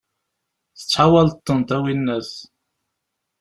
[0.77, 2.31] Tettḥawaleḍ-tent, a winnat!